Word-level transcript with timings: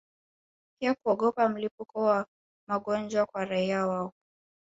pia 0.79 0.95
kuogopa 1.03 1.49
mlipuko 1.49 1.99
wa 2.01 2.25
magonjwa 2.69 3.25
kwa 3.25 3.45
raia 3.45 3.87
wao 3.87 4.13